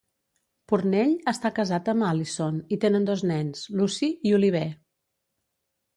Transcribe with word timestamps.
Purnell 0.71 1.11
està 1.31 1.51
casat 1.59 1.91
amb 1.93 2.07
Alison 2.09 2.57
i 2.77 2.81
tenen 2.87 3.07
dos 3.11 3.25
nens, 3.35 3.63
Lucy 3.83 4.13
i 4.31 4.37
Oliver. 4.39 4.67